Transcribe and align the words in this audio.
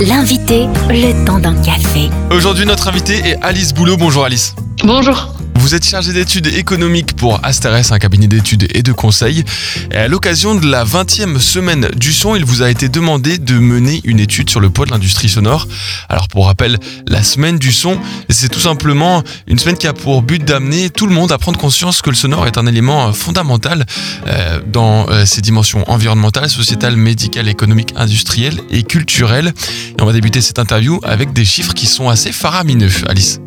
L'invité, 0.00 0.66
le 0.90 1.24
temps 1.24 1.40
d'un 1.40 1.60
café. 1.60 2.08
Aujourd'hui, 2.30 2.64
notre 2.64 2.86
invité 2.86 3.14
est 3.14 3.36
Alice 3.42 3.74
Boulot. 3.74 3.96
Bonjour 3.96 4.24
Alice. 4.24 4.54
Bonjour. 4.84 5.34
Vous 5.68 5.74
êtes 5.74 5.86
chargée 5.86 6.14
d'études 6.14 6.46
économiques 6.46 7.14
pour 7.14 7.44
Asteres, 7.44 7.92
un 7.92 7.98
cabinet 7.98 8.26
d'études 8.26 8.68
et 8.74 8.82
de 8.82 8.90
conseils. 8.90 9.44
Et 9.92 9.98
à 9.98 10.08
l'occasion 10.08 10.54
de 10.54 10.66
la 10.66 10.82
20e 10.82 11.38
semaine 11.38 11.90
du 11.94 12.14
son, 12.14 12.34
il 12.34 12.42
vous 12.42 12.62
a 12.62 12.70
été 12.70 12.88
demandé 12.88 13.36
de 13.36 13.58
mener 13.58 14.00
une 14.04 14.18
étude 14.18 14.48
sur 14.48 14.60
le 14.60 14.70
poids 14.70 14.86
de 14.86 14.92
l'industrie 14.92 15.28
sonore. 15.28 15.68
Alors 16.08 16.28
pour 16.28 16.46
rappel, 16.46 16.78
la 17.06 17.22
semaine 17.22 17.58
du 17.58 17.70
son, 17.70 17.98
c'est 18.30 18.48
tout 18.48 18.60
simplement 18.60 19.22
une 19.46 19.58
semaine 19.58 19.76
qui 19.76 19.86
a 19.86 19.92
pour 19.92 20.22
but 20.22 20.42
d'amener 20.42 20.88
tout 20.88 21.06
le 21.06 21.12
monde 21.12 21.32
à 21.32 21.36
prendre 21.36 21.58
conscience 21.58 22.00
que 22.00 22.08
le 22.08 22.16
sonore 22.16 22.46
est 22.46 22.56
un 22.56 22.66
élément 22.66 23.12
fondamental 23.12 23.84
euh, 24.26 24.62
dans 24.66 25.06
euh, 25.10 25.26
ses 25.26 25.42
dimensions 25.42 25.84
environnementales, 25.86 26.48
sociétales, 26.48 26.96
médicales, 26.96 27.46
économiques, 27.46 27.92
industrielles 27.94 28.62
et 28.70 28.84
culturelles. 28.84 29.52
Et 29.98 30.00
on 30.00 30.06
va 30.06 30.14
débuter 30.14 30.40
cette 30.40 30.60
interview 30.60 30.98
avec 31.02 31.34
des 31.34 31.44
chiffres 31.44 31.74
qui 31.74 31.84
sont 31.84 32.08
assez 32.08 32.32
faramineux, 32.32 32.88
Alice. 33.06 33.38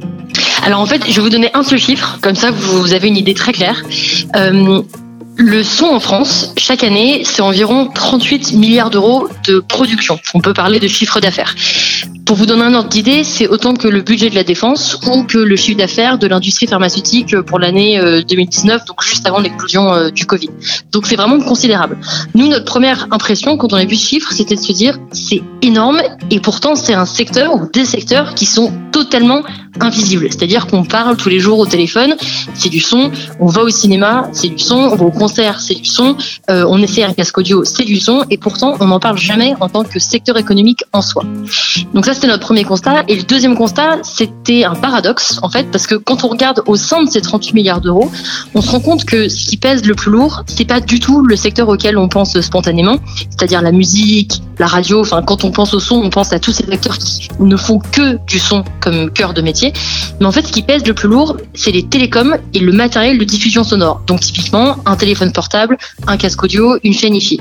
Alors 0.64 0.80
en 0.80 0.86
fait, 0.86 1.04
je 1.08 1.16
vais 1.16 1.22
vous 1.22 1.30
donner 1.30 1.50
un 1.54 1.64
seul 1.64 1.80
chiffre, 1.80 2.20
comme 2.22 2.36
ça 2.36 2.52
vous 2.52 2.94
avez 2.94 3.08
une 3.08 3.18
idée 3.18 3.34
très 3.34 3.52
claire. 3.52 3.84
Euh, 4.36 4.82
le 5.38 5.64
son 5.64 5.86
en 5.86 6.00
France, 6.00 6.54
chaque 6.58 6.84
année, 6.84 7.24
c'est 7.26 7.42
environ 7.42 7.90
38 7.94 8.54
milliards 8.54 8.90
d'euros 8.90 9.28
de 9.48 9.60
production. 9.60 10.20
On 10.34 10.40
peut 10.40 10.54
parler 10.54 10.80
de 10.80 10.88
chiffre 10.88 11.20
d'affaires. 11.20 11.56
Pour 12.32 12.38
vous 12.38 12.46
donner 12.46 12.64
un 12.64 12.74
ordre 12.76 12.88
d'idée, 12.88 13.26
c'est 13.26 13.50
autant 13.50 13.74
que 13.74 13.90
le 13.90 14.04
budget 14.04 14.30
de 14.30 14.36
la 14.36 14.46
défense 14.46 14.98
ou 15.06 15.24
que 15.24 15.38
le 15.38 15.58
chiffre 15.58 15.78
d'affaires 15.78 16.18
de 16.18 16.28
l'industrie 16.28 16.66
pharmaceutique 16.66 17.38
pour 17.42 17.60
l'année 17.60 18.00
2019, 18.26 18.74
euh, 18.74 18.86
donc 18.88 19.04
juste 19.04 19.28
avant 19.28 19.42
l'explosion 19.42 19.94
euh, 19.94 20.12
du 20.12 20.26
Covid. 20.26 20.50
Donc 20.94 21.08
c'est 21.08 21.18
vraiment 21.18 21.42
considérable. 21.42 21.98
Nous, 22.34 22.48
notre 22.48 22.64
première 22.64 23.08
impression 23.12 23.58
quand 23.58 23.74
on 23.74 23.76
a 23.76 23.84
vu 23.84 23.98
ce 23.98 24.08
chiffre, 24.08 24.32
c'était 24.32 24.56
de 24.56 24.62
se 24.62 24.72
dire 24.72 24.98
c'est 25.12 25.42
énorme 25.62 26.02
et 26.30 26.40
pourtant 26.40 26.76
c'est 26.76 26.94
un 26.94 27.06
secteur 27.06 27.54
ou 27.54 27.70
des 27.70 27.84
secteurs 27.84 28.34
qui 28.34 28.46
sont 28.46 28.72
totalement 28.94 29.44
invisibles. 29.80 30.28
C'est-à-dire 30.30 30.68
qu'on 30.68 30.84
parle 30.84 31.18
tous 31.18 31.30
les 31.30 31.40
jours 31.40 31.60
au 31.60 31.66
téléphone, 31.66 32.16
c'est 32.54 32.70
du 32.70 32.80
son, 32.80 33.12
on 33.40 33.48
va 33.48 33.64
au 33.64 33.70
cinéma, 33.70 34.30
c'est 34.34 34.50
du 34.50 34.60
son, 34.60 34.76
on 34.76 34.96
va 34.96 35.06
au 35.06 35.12
concert, 35.12 35.60
c'est 35.60 35.76
du 35.76 35.86
son, 35.86 36.16
euh, 36.50 36.66
on 36.68 36.78
essaie 36.82 37.04
un 37.04 37.14
casque 37.14 37.38
audio, 37.38 37.64
c'est 37.64 37.86
du 37.86 38.00
son 38.00 38.24
et 38.30 38.38
pourtant 38.38 38.76
on 38.80 38.88
n'en 38.88 39.00
parle 39.00 39.18
jamais 39.18 39.54
en 39.60 39.70
tant 39.70 39.84
que 39.84 40.00
secteur 40.00 40.38
économique 40.38 40.84
en 40.94 41.02
soi. 41.02 41.24
Donc 41.94 42.06
ça 42.06 42.14
c'était 42.22 42.34
notre 42.34 42.46
premier 42.46 42.64
constat. 42.64 43.04
Et 43.08 43.16
le 43.16 43.24
deuxième 43.24 43.56
constat, 43.56 43.98
c'était 44.04 44.64
un 44.64 44.76
paradoxe 44.76 45.40
en 45.42 45.50
fait, 45.50 45.72
parce 45.72 45.88
que 45.88 45.96
quand 45.96 46.24
on 46.24 46.28
regarde 46.28 46.62
au 46.68 46.76
sein 46.76 47.02
de 47.02 47.10
ces 47.10 47.20
38 47.20 47.56
milliards 47.56 47.82
d'euros, 47.82 48.12
on 48.54 48.62
se 48.62 48.70
rend 48.70 48.80
compte 48.80 49.06
que 49.06 49.28
ce 49.28 49.48
qui 49.50 49.58
pèse 49.58 49.84
le 49.88 49.96
plus 49.96 50.12
lourd, 50.12 50.44
c'est 50.46 50.66
pas 50.66 50.82
du 50.82 51.00
tout 51.00 51.26
le 51.26 51.36
secteur 51.36 51.68
auquel 51.68 51.98
on 51.98 52.10
pense 52.10 52.40
spontanément, 52.40 52.98
c'est-à-dire 53.32 53.64
la 53.64 53.72
musique, 53.72 54.44
la 54.62 54.68
radio. 54.68 55.02
Enfin, 55.02 55.22
quand 55.24 55.44
on 55.44 55.52
pense 55.52 55.74
au 55.74 55.80
son, 55.80 55.96
on 55.96 56.10
pense 56.10 56.32
à 56.32 56.40
tous 56.40 56.54
ces 56.54 56.70
acteurs 56.72 56.98
qui 56.98 57.28
ne 57.40 57.58
font 57.58 57.80
que 57.80 58.18
du 58.28 58.40
son 58.40 58.64
comme 58.80 59.12
cœur 59.12 59.34
de 59.34 59.42
métier. 59.42 59.74
Mais 60.20 60.28
en 60.28 60.32
fait, 60.32 60.46
ce 60.46 60.52
qui 60.52 60.62
pèse 60.62 60.86
le 60.86 60.94
plus 60.94 61.10
lourd, 61.10 61.36
c'est 61.56 61.72
les 61.72 61.84
télécoms 61.84 62.38
et 62.54 62.60
le 62.60 62.72
matériel 62.72 63.18
de 63.18 63.24
diffusion 63.24 63.64
sonore. 63.64 64.02
Donc 64.06 64.22
typiquement, 64.22 64.78
un 64.86 64.96
téléphone 64.96 65.32
portable, 65.32 65.78
un 66.08 66.16
casque 66.16 66.44
audio, 66.44 66.78
une 66.84 66.94
chaîne 66.94 67.16
IFI. 67.16 67.40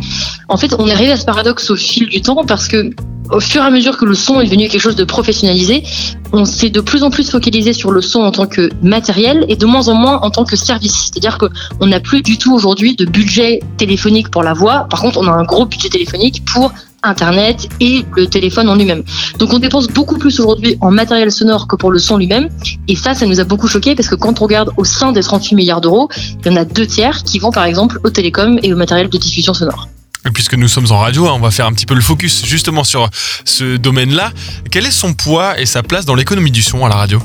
En 0.48 0.56
fait, 0.56 0.74
on 0.78 0.86
est 0.88 0.92
arrivé 0.92 1.12
à 1.12 1.16
ce 1.18 1.26
paradoxe 1.26 1.70
au 1.70 1.76
fil 1.76 2.08
du 2.08 2.22
temps 2.22 2.42
parce 2.46 2.68
que 2.68 2.90
au 3.30 3.38
fur 3.38 3.62
et 3.62 3.66
à 3.66 3.70
mesure 3.70 3.96
que 3.96 4.04
le 4.04 4.14
son 4.14 4.40
est 4.40 4.46
devenu 4.46 4.68
quelque 4.68 4.80
chose 4.80 4.96
de 4.96 5.04
professionnalisé, 5.04 5.84
on 6.32 6.44
s'est 6.44 6.70
de 6.70 6.80
plus 6.80 7.04
en 7.04 7.10
plus 7.10 7.30
focalisé 7.30 7.72
sur 7.72 7.92
le 7.92 8.00
son 8.00 8.20
en 8.20 8.32
tant 8.32 8.46
que 8.46 8.70
matériel 8.82 9.44
et 9.48 9.56
de 9.56 9.66
moins 9.66 9.86
en 9.88 9.94
moins 9.94 10.20
en 10.22 10.30
tant 10.30 10.44
que 10.44 10.56
service. 10.56 11.10
C'est-à-dire 11.12 11.38
qu'on 11.38 11.86
n'a 11.86 12.00
plus 12.00 12.22
du 12.22 12.38
tout 12.38 12.52
aujourd'hui 12.52 12.96
de 12.96 13.04
budget 13.04 13.60
téléphonique 13.76 14.30
pour 14.30 14.42
la 14.42 14.52
voix. 14.52 14.86
Par 14.90 15.00
contre, 15.00 15.18
on 15.18 15.26
a 15.26 15.30
un 15.30 15.44
gros 15.44 15.66
budget 15.66 15.90
téléphonique 15.90 16.42
pour 16.44 16.72
Internet 17.02 17.68
et 17.80 18.04
le 18.16 18.26
téléphone 18.26 18.68
en 18.68 18.74
lui-même. 18.74 19.02
Donc 19.38 19.52
on 19.52 19.58
dépense 19.58 19.88
beaucoup 19.88 20.18
plus 20.18 20.40
aujourd'hui 20.40 20.76
en 20.80 20.90
matériel 20.90 21.30
sonore 21.30 21.66
que 21.66 21.76
pour 21.76 21.90
le 21.90 21.98
son 21.98 22.16
lui-même. 22.16 22.48
Et 22.88 22.96
ça, 22.96 23.14
ça 23.14 23.26
nous 23.26 23.40
a 23.40 23.44
beaucoup 23.44 23.68
choqué 23.68 23.94
parce 23.94 24.08
que 24.08 24.14
quand 24.14 24.40
on 24.40 24.44
regarde 24.44 24.70
au 24.76 24.84
sein 24.84 25.12
des 25.12 25.22
38 25.22 25.54
milliards 25.54 25.80
d'euros, 25.80 26.08
il 26.44 26.46
y 26.46 26.54
en 26.54 26.56
a 26.56 26.64
deux 26.64 26.86
tiers 26.86 27.22
qui 27.22 27.38
vont 27.38 27.50
par 27.50 27.64
exemple 27.64 27.98
au 28.04 28.10
télécom 28.10 28.58
et 28.62 28.72
au 28.72 28.76
matériel 28.76 29.08
de 29.08 29.18
diffusion 29.18 29.54
sonore. 29.54 29.88
Puisque 30.34 30.54
nous 30.54 30.68
sommes 30.68 30.90
en 30.90 30.98
radio, 30.98 31.26
hein, 31.26 31.32
on 31.34 31.40
va 31.40 31.50
faire 31.50 31.66
un 31.66 31.72
petit 31.72 31.86
peu 31.86 31.94
le 31.94 32.02
focus 32.02 32.44
justement 32.44 32.84
sur 32.84 33.08
ce 33.44 33.76
domaine-là. 33.76 34.32
Quel 34.70 34.84
est 34.84 34.90
son 34.90 35.14
poids 35.14 35.58
et 35.58 35.64
sa 35.64 35.82
place 35.82 36.04
dans 36.04 36.14
l'économie 36.14 36.50
du 36.50 36.62
son 36.62 36.84
à 36.84 36.88
la 36.90 36.96
radio? 36.96 37.22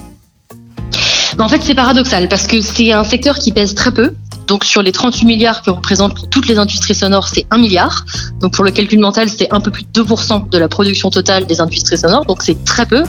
En 1.38 1.50
fait, 1.50 1.62
c'est 1.62 1.76
paradoxal 1.76 2.30
parce 2.30 2.48
que 2.48 2.62
c'est 2.62 2.94
un 2.94 3.04
secteur 3.04 3.38
qui 3.38 3.52
pèse 3.52 3.76
très 3.76 3.92
peu. 3.92 4.14
Donc 4.48 4.64
sur 4.64 4.82
les 4.82 4.92
38 4.92 5.26
milliards 5.26 5.62
que 5.62 5.70
représentent 5.70 6.30
toutes 6.30 6.48
les 6.48 6.58
industries 6.58 6.96
sonores, 6.96 7.28
c'est 7.28 7.46
1 7.52 7.58
milliard. 7.58 8.06
Donc 8.40 8.54
pour 8.54 8.64
le 8.64 8.72
calcul 8.72 9.00
mental, 9.00 9.30
c'est 9.30 9.52
un 9.54 9.60
peu 9.60 9.72
plus 9.72 9.84
de 9.84 10.04
2% 10.04 10.50
de 10.50 10.58
la 10.58 10.68
production 10.68 11.10
totale 11.10 11.46
des 11.46 11.62
industries 11.62 11.98
sonores. 11.98 12.26
Donc 12.26 12.42
c'est 12.42 12.64
très 12.64 12.86
peu. 12.86 13.04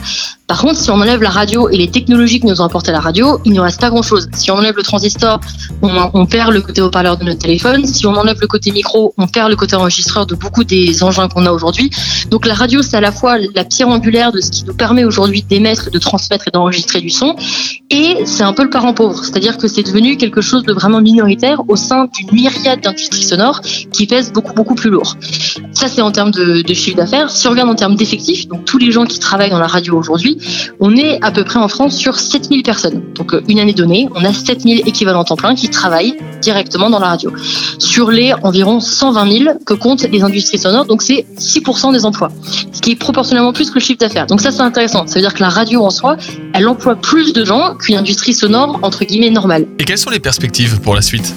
Par 0.47 0.61
contre, 0.61 0.77
si 0.77 0.89
on 0.89 0.93
enlève 0.93 1.21
la 1.21 1.29
radio 1.29 1.67
et 1.67 1.75
les 1.75 1.91
technologies 1.91 2.39
que 2.39 2.47
nous 2.47 2.61
ont 2.61 2.63
apporté 2.63 2.93
la 2.93 3.01
radio, 3.01 3.39
il 3.43 3.51
ne 3.51 3.59
reste 3.59 3.81
pas 3.81 3.89
grand-chose. 3.89 4.29
Si 4.31 4.49
on 4.49 4.55
enlève 4.55 4.77
le 4.77 4.83
transistor, 4.83 5.41
on, 5.81 6.25
perd 6.25 6.53
le 6.53 6.61
côté 6.61 6.81
haut-parleur 6.81 7.17
de 7.17 7.25
notre 7.25 7.39
téléphone. 7.39 7.85
Si 7.85 8.07
on 8.07 8.15
enlève 8.15 8.37
le 8.39 8.47
côté 8.47 8.71
micro, 8.71 9.13
on 9.17 9.27
perd 9.27 9.49
le 9.49 9.57
côté 9.57 9.75
enregistreur 9.75 10.25
de 10.25 10.35
beaucoup 10.35 10.63
des 10.63 11.03
engins 11.03 11.27
qu'on 11.27 11.45
a 11.45 11.51
aujourd'hui. 11.51 11.89
Donc 12.29 12.45
la 12.45 12.53
radio, 12.53 12.81
c'est 12.81 12.95
à 12.95 13.01
la 13.01 13.11
fois 13.11 13.37
la 13.37 13.65
pierre 13.65 13.89
angulaire 13.89 14.31
de 14.31 14.39
ce 14.39 14.49
qui 14.49 14.63
nous 14.63 14.73
permet 14.73 15.03
aujourd'hui 15.03 15.43
d'émettre, 15.43 15.91
de 15.91 15.99
transmettre 15.99 16.47
et 16.47 16.51
d'enregistrer 16.51 17.01
du 17.01 17.09
son. 17.09 17.35
Et 17.89 18.15
c'est 18.25 18.43
un 18.43 18.53
peu 18.53 18.63
le 18.63 18.69
parent 18.69 18.93
pauvre. 18.93 19.25
C'est-à-dire 19.25 19.57
que 19.57 19.67
c'est 19.67 19.83
devenu 19.83 20.15
quelque 20.15 20.39
chose 20.39 20.63
de 20.63 20.71
vraiment 20.71 21.01
minoritaire 21.01 21.61
au 21.67 21.75
sein 21.75 22.07
d'une 22.15 22.31
myriade 22.31 22.79
d'industries 22.79 23.23
sonores 23.23 23.59
qui 23.91 24.07
pèsent 24.07 24.31
beaucoup, 24.31 24.53
beaucoup 24.53 24.75
plus 24.75 24.91
lourd. 24.91 25.17
Ça, 25.73 25.89
c'est 25.89 26.01
en 26.01 26.11
termes 26.11 26.31
de, 26.31 26.61
de 26.61 26.73
chiffre 26.73 26.95
d'affaires. 26.95 27.29
Si 27.29 27.47
on 27.47 27.51
regarde 27.51 27.69
en 27.69 27.75
termes 27.75 27.95
d'effectifs, 27.95 28.47
donc 28.47 28.63
tous 28.63 28.77
les 28.77 28.91
gens 28.91 29.05
qui 29.05 29.19
travaillent 29.19 29.49
dans 29.49 29.59
la 29.59 29.67
radio 29.67 29.97
aujourd'hui, 29.97 30.36
on 30.79 30.95
est 30.95 31.23
à 31.23 31.31
peu 31.31 31.43
près 31.43 31.59
en 31.59 31.67
France 31.67 31.95
sur 31.95 32.19
7000 32.19 32.63
personnes. 32.63 33.01
Donc 33.15 33.33
euh, 33.33 33.41
une 33.47 33.59
année 33.59 33.73
donnée, 33.73 34.07
on 34.15 34.23
a 34.23 34.33
7000 34.33 34.87
équivalents 34.87 35.23
temps 35.23 35.35
plein 35.35 35.55
qui 35.55 35.69
travaillent 35.69 36.17
directement 36.41 36.89
dans 36.89 36.99
la 36.99 37.07
radio. 37.07 37.31
Sur 37.79 38.11
les 38.11 38.33
environ 38.43 38.79
120 38.79 39.31
000 39.31 39.57
que 39.65 39.73
comptent 39.73 40.03
les 40.03 40.21
industries 40.21 40.57
sonores, 40.57 40.85
donc 40.85 41.01
c'est 41.01 41.25
6% 41.39 41.91
des 41.93 42.05
emplois, 42.05 42.31
ce 42.71 42.81
qui 42.81 42.91
est 42.91 42.95
proportionnellement 42.95 43.53
plus 43.53 43.69
que 43.69 43.75
le 43.75 43.81
chiffre 43.81 43.99
d'affaires. 43.99 44.27
Donc 44.27 44.41
ça 44.41 44.51
c'est 44.51 44.61
intéressant, 44.61 45.07
ça 45.07 45.15
veut 45.15 45.21
dire 45.21 45.33
que 45.33 45.41
la 45.41 45.49
radio 45.49 45.83
en 45.83 45.89
soi, 45.89 46.17
elle 46.53 46.67
emploie 46.67 46.95
plus 46.95 47.33
de 47.33 47.43
gens 47.45 47.75
qu'une 47.75 47.95
industrie 47.95 48.33
sonore 48.33 48.79
entre 48.81 49.03
guillemets 49.03 49.29
normale. 49.29 49.67
Et 49.79 49.85
quelles 49.85 49.97
sont 49.97 50.09
les 50.09 50.19
perspectives 50.19 50.79
pour 50.81 50.95
la 50.95 51.01
suite? 51.01 51.33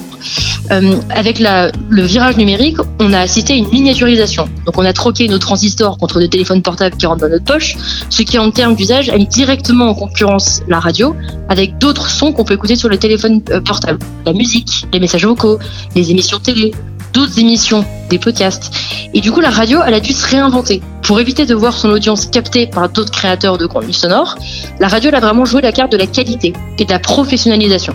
Euh, 0.70 0.96
avec 1.10 1.38
le 1.40 2.02
virage 2.02 2.36
numérique, 2.36 2.76
on 2.98 3.12
a 3.12 3.20
assisté 3.20 3.54
à 3.54 3.56
une 3.56 3.68
miniaturisation. 3.68 4.48
Donc 4.66 4.78
on 4.78 4.84
a 4.84 4.92
troqué 4.92 5.28
nos 5.28 5.38
transistors 5.38 5.98
contre 5.98 6.20
des 6.20 6.28
téléphones 6.28 6.62
portables 6.62 6.96
qui 6.96 7.06
rentrent 7.06 7.22
dans 7.22 7.28
notre 7.28 7.44
poche, 7.44 7.76
ce 8.08 8.22
qui 8.22 8.38
en 8.38 8.50
termes 8.50 8.74
d'usage 8.90 9.08
a 9.10 9.16
mis 9.16 9.26
directement 9.26 9.86
en 9.86 9.94
concurrence 9.94 10.62
la 10.66 10.80
radio 10.80 11.14
avec 11.48 11.78
d'autres 11.78 12.10
sons 12.10 12.32
qu'on 12.32 12.44
peut 12.44 12.54
écouter 12.54 12.74
sur 12.74 12.88
les 12.88 12.98
téléphones 12.98 13.40
euh, 13.50 13.60
portables. 13.60 14.00
La 14.26 14.32
musique, 14.32 14.86
les 14.92 14.98
messages 14.98 15.24
vocaux, 15.24 15.58
les 15.94 16.10
émissions 16.10 16.40
télé, 16.40 16.74
d'autres 17.12 17.38
émissions, 17.38 17.84
des 18.08 18.18
podcasts. 18.18 18.72
Et 19.14 19.20
du 19.20 19.30
coup, 19.30 19.40
la 19.40 19.50
radio, 19.50 19.80
elle 19.86 19.94
a 19.94 20.00
dû 20.00 20.12
se 20.12 20.26
réinventer. 20.26 20.82
Pour 21.02 21.20
éviter 21.20 21.46
de 21.46 21.54
voir 21.54 21.72
son 21.72 21.90
audience 21.90 22.26
captée 22.26 22.66
par 22.66 22.88
d'autres 22.88 23.12
créateurs 23.12 23.58
de 23.58 23.66
contenu 23.66 23.92
sonore, 23.92 24.36
la 24.80 24.88
radio, 24.88 25.10
elle 25.10 25.16
a 25.16 25.20
vraiment 25.20 25.44
joué 25.44 25.62
la 25.62 25.72
carte 25.72 25.92
de 25.92 25.96
la 25.96 26.06
qualité 26.06 26.52
et 26.78 26.84
de 26.84 26.90
la 26.90 26.98
professionnalisation. 26.98 27.94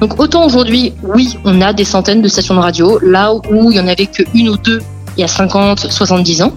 Donc 0.00 0.20
autant 0.20 0.44
aujourd'hui, 0.44 0.92
oui, 1.02 1.36
on 1.44 1.60
a 1.60 1.72
des 1.72 1.84
centaines 1.84 2.22
de 2.22 2.28
stations 2.28 2.56
de 2.56 2.60
radio, 2.60 2.98
là 3.00 3.32
où 3.34 3.70
il 3.70 3.76
y 3.76 3.80
en 3.80 3.86
avait 3.86 4.06
qu'une 4.06 4.48
ou 4.48 4.56
deux 4.56 4.80
il 5.16 5.20
y 5.20 5.24
a 5.24 5.28
50, 5.28 5.92
70 5.92 6.42
ans. 6.42 6.52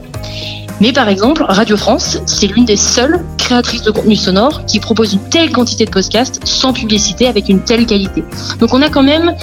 Mais 0.80 0.92
par 0.92 1.10
exemple, 1.10 1.44
Radio 1.48 1.78
France, 1.78 2.20
c'est 2.26 2.48
l'une 2.48 2.66
des 2.66 2.76
seules 2.76 3.24
créatrices 3.48 3.82
de 3.82 3.92
contenu 3.92 4.18
sonore 4.18 4.66
qui 4.66 4.80
propose 4.80 5.14
une 5.14 5.30
telle 5.30 5.52
quantité 5.52 5.86
de 5.86 5.90
podcasts 5.90 6.42
sans 6.46 6.74
publicité 6.74 7.28
avec 7.28 7.48
une 7.48 7.62
telle 7.62 7.86
qualité. 7.86 8.22
Donc 8.60 8.74
on 8.74 8.82
a 8.82 8.90
quand 8.90 9.04
même 9.04 9.36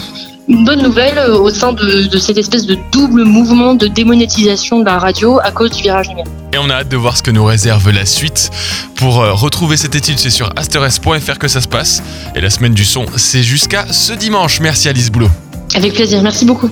une 0.47 0.67
bonne 0.67 0.83
nouvelle 0.83 1.17
euh, 1.17 1.39
au 1.39 1.49
sein 1.49 1.73
de, 1.73 2.07
de, 2.07 2.19
cette 2.19 2.37
espèce 2.37 2.67
de 2.67 2.77
double 2.93 3.25
mouvement 3.25 3.75
de 3.75 3.87
démonétisation 3.87 4.81
de 4.81 4.85
la 4.85 4.99
radio 4.99 5.41
à 5.43 5.51
cause 5.51 5.71
du 5.71 5.83
virage 5.83 6.09
numérique. 6.11 6.31
Et 6.53 6.59
on 6.59 6.69
a 6.69 6.75
hâte 6.75 6.91
de 6.91 6.99
voir 6.99 7.17
ce 7.17 7.23
que 7.23 7.31
nous 7.31 7.45
réserve 7.45 7.91
la 7.91 8.05
suite. 8.05 8.51
Pour 8.95 9.23
euh, 9.23 9.33
retrouver 9.33 9.79
cette 9.79 9.95
étude, 9.95 10.19
c'est 10.19 10.29
sur 10.29 10.51
asteres.fr 10.55 11.39
que 11.39 11.49
ça 11.49 11.63
se 11.63 11.69
passe. 11.69 12.03
Et 12.35 12.43
la 12.43 12.51
semaine 12.51 12.75
du 12.75 12.85
son, 12.85 13.07
c'est 13.17 13.43
jusqu'à 13.43 13.87
ce 13.91 14.13
dimanche. 14.13 14.61
Merci 14.61 14.91
Alice 14.91 15.11
Boulot. 15.11 15.31
Avec 15.75 15.95
plaisir, 15.95 16.23
merci 16.23 16.45
beaucoup. 16.45 16.69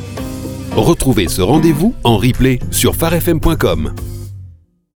Retrouvez 0.77 1.29
ce 1.29 1.41
rendez-vous 1.41 1.95
en 2.05 2.19
replay 2.19 2.59
sur 2.71 2.95
farfm.com. 2.95 3.95